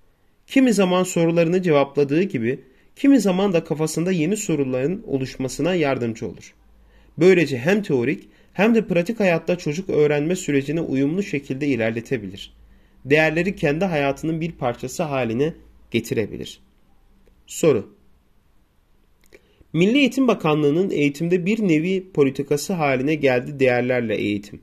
Kimi 0.51 0.73
zaman 0.73 1.03
sorularını 1.03 1.61
cevapladığı 1.61 2.23
gibi, 2.23 2.59
kimi 2.95 3.19
zaman 3.19 3.53
da 3.53 3.63
kafasında 3.63 4.11
yeni 4.11 4.37
soruların 4.37 5.03
oluşmasına 5.07 5.75
yardımcı 5.75 6.27
olur. 6.27 6.53
Böylece 7.17 7.57
hem 7.57 7.83
teorik 7.83 8.29
hem 8.53 8.75
de 8.75 8.87
pratik 8.87 9.19
hayatta 9.19 9.57
çocuk 9.57 9.89
öğrenme 9.89 10.35
sürecini 10.35 10.81
uyumlu 10.81 11.23
şekilde 11.23 11.67
ilerletebilir. 11.67 12.53
Değerleri 13.05 13.55
kendi 13.55 13.85
hayatının 13.85 14.41
bir 14.41 14.51
parçası 14.51 15.03
haline 15.03 15.53
getirebilir. 15.91 16.59
Soru 17.47 17.95
Milli 19.73 19.97
Eğitim 19.97 20.27
Bakanlığı'nın 20.27 20.89
eğitimde 20.89 21.45
bir 21.45 21.67
nevi 21.67 22.11
politikası 22.11 22.73
haline 22.73 23.15
geldi 23.15 23.59
değerlerle 23.59 24.15
eğitim. 24.15 24.61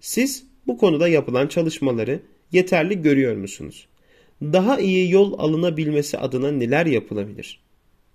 Siz 0.00 0.44
bu 0.66 0.78
konuda 0.78 1.08
yapılan 1.08 1.46
çalışmaları 1.46 2.22
yeterli 2.54 3.02
görüyor 3.02 3.36
musunuz? 3.36 3.86
Daha 4.42 4.80
iyi 4.80 5.10
yol 5.10 5.38
alınabilmesi 5.38 6.18
adına 6.18 6.50
neler 6.50 6.86
yapılabilir? 6.86 7.60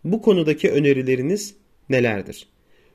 Bu 0.03 0.21
konudaki 0.21 0.71
önerileriniz 0.71 1.55
nelerdir? 1.89 2.47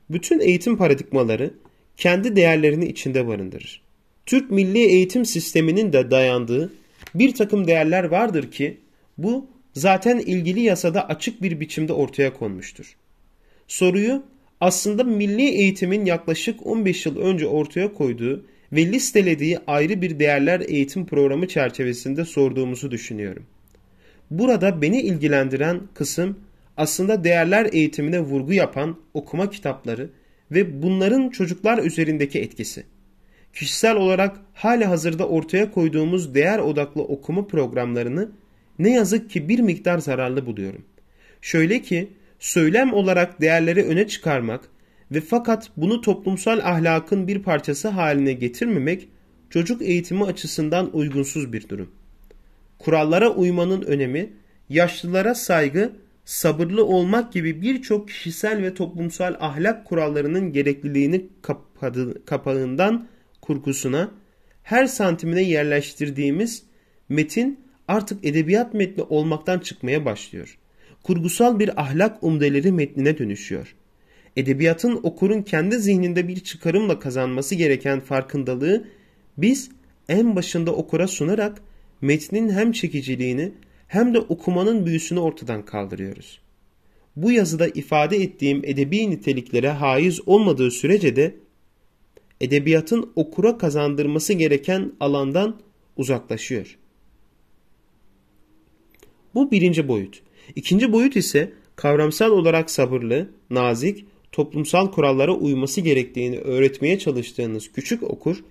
Bütün 0.09 0.39
eğitim 0.39 0.77
paradigmaları 0.77 1.53
kendi 1.97 2.35
değerlerini 2.35 2.85
içinde 2.85 3.27
barındırır. 3.27 3.81
Türk 4.25 4.51
milli 4.51 4.79
eğitim 4.79 5.25
sisteminin 5.25 5.93
de 5.93 6.11
dayandığı 6.11 6.73
bir 7.15 7.33
takım 7.33 7.67
değerler 7.67 8.03
vardır 8.03 8.51
ki 8.51 8.77
bu 9.17 9.47
zaten 9.73 10.19
ilgili 10.19 10.61
yasada 10.61 11.07
açık 11.07 11.41
bir 11.41 11.59
biçimde 11.59 11.93
ortaya 11.93 12.33
konmuştur. 12.33 12.95
Soruyu 13.67 14.23
aslında 14.61 15.03
milli 15.03 15.49
eğitimin 15.49 16.05
yaklaşık 16.05 16.65
15 16.67 17.05
yıl 17.05 17.17
önce 17.17 17.47
ortaya 17.47 17.93
koyduğu 17.93 18.45
ve 18.71 18.85
listelediği 18.85 19.59
ayrı 19.67 20.01
bir 20.01 20.19
değerler 20.19 20.59
eğitim 20.59 21.05
programı 21.05 21.47
çerçevesinde 21.47 22.25
sorduğumuzu 22.25 22.91
düşünüyorum. 22.91 23.45
Burada 24.31 24.81
beni 24.81 25.01
ilgilendiren 25.01 25.81
kısım 25.93 26.39
aslında 26.77 27.23
değerler 27.23 27.69
eğitimine 27.71 28.19
vurgu 28.19 28.53
yapan 28.53 28.97
okuma 29.13 29.49
kitapları 29.49 30.09
ve 30.51 30.83
bunların 30.83 31.29
çocuklar 31.29 31.77
üzerindeki 31.83 32.39
etkisi. 32.39 32.83
Kişisel 33.53 33.95
olarak 33.95 34.37
hali 34.53 34.85
hazırda 34.85 35.27
ortaya 35.27 35.71
koyduğumuz 35.71 36.35
değer 36.35 36.59
odaklı 36.59 37.03
okuma 37.03 37.47
programlarını 37.47 38.31
ne 38.79 38.93
yazık 38.93 39.29
ki 39.29 39.49
bir 39.49 39.59
miktar 39.59 39.97
zararlı 39.97 40.45
buluyorum. 40.45 40.85
Şöyle 41.41 41.81
ki 41.81 42.09
söylem 42.39 42.93
olarak 42.93 43.41
değerleri 43.41 43.83
öne 43.83 44.07
çıkarmak 44.07 44.61
ve 45.11 45.21
fakat 45.21 45.71
bunu 45.77 46.01
toplumsal 46.01 46.59
ahlakın 46.59 47.27
bir 47.27 47.43
parçası 47.43 47.87
haline 47.87 48.33
getirmemek 48.33 49.07
çocuk 49.49 49.81
eğitimi 49.81 50.23
açısından 50.23 50.89
uygunsuz 50.95 51.53
bir 51.53 51.69
durum. 51.69 51.91
Kurallara 52.79 53.29
uymanın 53.29 53.81
önemi, 53.81 54.33
yaşlılara 54.69 55.35
saygı, 55.35 55.91
sabırlı 56.25 56.85
olmak 56.85 57.33
gibi 57.33 57.61
birçok 57.61 58.07
kişisel 58.07 58.63
ve 58.63 58.73
toplumsal 58.73 59.35
ahlak 59.39 59.85
kurallarının 59.85 60.53
gerekliliğini 60.53 61.25
kapadı, 61.41 62.25
kapağından 62.25 63.07
kurgusuna, 63.41 64.11
her 64.63 64.85
santimine 64.85 65.41
yerleştirdiğimiz 65.41 66.63
metin 67.09 67.59
artık 67.87 68.25
edebiyat 68.25 68.73
metni 68.73 69.03
olmaktan 69.03 69.59
çıkmaya 69.59 70.05
başlıyor. 70.05 70.57
Kurgusal 71.03 71.59
bir 71.59 71.81
ahlak 71.81 72.23
umdeleri 72.23 72.71
metnine 72.71 73.17
dönüşüyor. 73.17 73.75
Edebiyatın 74.35 74.99
okurun 75.03 75.41
kendi 75.41 75.79
zihninde 75.79 76.27
bir 76.27 76.39
çıkarımla 76.39 76.99
kazanması 76.99 77.55
gereken 77.55 77.99
farkındalığı 77.99 78.87
biz 79.37 79.69
en 80.09 80.35
başında 80.35 80.75
okura 80.75 81.07
sunarak 81.07 81.61
metnin 82.01 82.49
hem 82.49 82.71
çekiciliğini 82.71 83.51
hem 83.87 84.13
de 84.13 84.19
okumanın 84.19 84.85
büyüsünü 84.85 85.19
ortadan 85.19 85.65
kaldırıyoruz. 85.65 86.39
Bu 87.15 87.31
yazıda 87.31 87.67
ifade 87.67 88.17
ettiğim 88.17 88.61
edebi 88.63 89.09
niteliklere 89.11 89.69
haiz 89.69 90.27
olmadığı 90.27 90.71
sürece 90.71 91.15
de 91.15 91.35
edebiyatın 92.41 93.11
okura 93.15 93.57
kazandırması 93.57 94.33
gereken 94.33 94.91
alandan 94.99 95.59
uzaklaşıyor. 95.97 96.77
Bu 99.35 99.51
birinci 99.51 99.87
boyut. 99.87 100.21
İkinci 100.55 100.91
boyut 100.91 101.15
ise 101.15 101.53
kavramsal 101.75 102.31
olarak 102.31 102.71
sabırlı, 102.71 103.29
nazik, 103.49 104.05
toplumsal 104.35 104.91
kurallara 104.91 105.33
uyması 105.33 105.81
gerektiğini 105.81 106.37
öğretmeye 106.37 106.99
çalıştığınız 106.99 107.71
küçük 107.71 108.03
okur, 108.03 108.43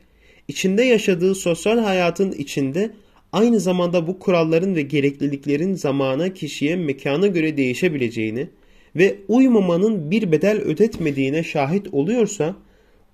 içinde 0.48 0.82
yaşadığı 0.82 1.34
sosyal 1.34 1.78
hayatın 1.78 2.32
içinde 2.32 2.90
aynı 3.32 3.60
zamanda 3.60 4.06
bu 4.06 4.18
kuralların 4.18 4.74
ve 4.74 4.82
gerekliliklerin 4.82 5.74
zamana, 5.74 6.34
kişiye, 6.34 6.76
mekana 6.76 7.26
göre 7.26 7.56
değişebileceğini 7.56 8.48
ve 8.96 9.16
uymamanın 9.28 10.10
bir 10.10 10.32
bedel 10.32 10.60
ödetmediğine 10.60 11.42
şahit 11.42 11.94
oluyorsa, 11.94 12.56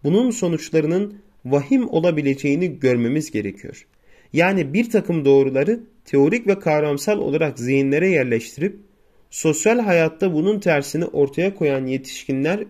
bunun 0.05 0.31
sonuçlarının 0.31 1.15
vahim 1.45 1.89
olabileceğini 1.89 2.79
görmemiz 2.81 3.31
gerekiyor. 3.31 3.87
Yani 4.33 4.75
bir 4.75 4.91
takım 4.91 5.25
doğruları 5.25 5.81
teorik 6.05 6.47
ve 6.47 6.59
kavramsal 6.59 7.19
olarak 7.19 7.59
zihinlere 7.59 8.09
yerleştirip 8.09 8.90
sosyal 9.31 9.79
hayatta 9.79 10.35
bunun 10.35 10.61
tersini 10.61 11.05
ortaya 11.05 11.55
koyan 11.55 11.87
yetişkinler 11.87 12.65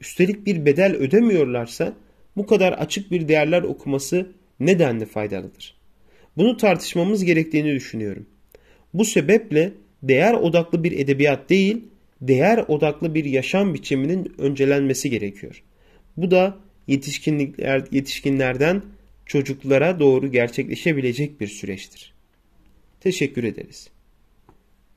üstelik 0.00 0.46
bir 0.46 0.66
bedel 0.66 0.94
ödemiyorlarsa 0.94 1.96
bu 2.36 2.46
kadar 2.46 2.72
açık 2.72 3.10
bir 3.10 3.28
değerler 3.28 3.62
okuması 3.62 4.32
nedenli 4.60 5.06
faydalıdır. 5.06 5.74
Bunu 6.36 6.56
tartışmamız 6.56 7.24
gerektiğini 7.24 7.74
düşünüyorum. 7.74 8.26
Bu 8.94 9.04
sebeple 9.04 9.72
değer 10.02 10.34
odaklı 10.34 10.84
bir 10.84 10.92
edebiyat 10.92 11.50
değil, 11.50 11.84
değer 12.20 12.64
odaklı 12.68 13.14
bir 13.14 13.24
yaşam 13.24 13.74
biçiminin 13.74 14.34
öncelenmesi 14.38 15.10
gerekiyor. 15.10 15.62
Bu 16.16 16.30
da 16.30 16.58
yetişkinlikler, 16.86 17.84
yetişkinlerden 17.90 18.82
çocuklara 19.26 20.00
doğru 20.00 20.32
gerçekleşebilecek 20.32 21.40
bir 21.40 21.46
süreçtir. 21.46 22.14
Teşekkür 23.00 23.44
ederiz. 23.44 23.90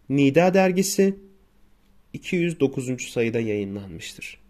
Nida 0.09 0.53
dergisi 0.53 1.15
209. 2.13 3.01
sayıda 3.09 3.39
yayınlanmıştır. 3.39 4.44